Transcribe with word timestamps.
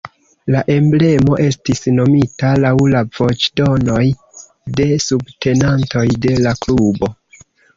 La 0.53 0.61
emblemo 0.75 1.35
estis 1.43 1.83
nomita 1.97 2.49
laŭ 2.63 2.71
la 2.95 3.03
voĉdonoj 3.19 4.01
de 4.81 4.89
subtenantoj 5.07 6.07
de 6.27 6.35
la 6.49 6.57
klubo. 6.65 7.13